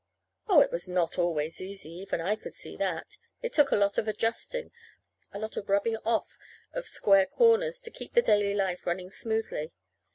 Oh, 0.47 0.61
it 0.61 0.71
was 0.71 0.89
not 0.89 1.19
always 1.19 1.61
easy 1.61 1.91
even 1.91 2.21
I 2.21 2.35
could 2.35 2.55
see 2.55 2.75
that. 2.77 3.17
It 3.43 3.53
took 3.53 3.69
a 3.69 3.75
lot 3.75 3.99
of 3.99 4.07
adjusting 4.07 4.71
a 5.31 5.37
lot 5.37 5.57
of 5.57 5.69
rubbing 5.69 5.97
off 5.97 6.39
of 6.73 6.87
square 6.87 7.27
corners 7.27 7.79
to 7.81 7.91
keep 7.91 8.13
the 8.15 8.23
daily 8.23 8.55
life 8.55 8.87
running 8.87 9.11
smoothly. 9.11 9.73